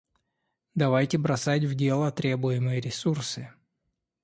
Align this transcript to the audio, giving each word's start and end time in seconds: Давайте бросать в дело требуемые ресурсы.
Давайте 0.73 1.19
бросать 1.19 1.63
в 1.63 1.75
дело 1.75 2.11
требуемые 2.11 2.81
ресурсы. 2.81 3.51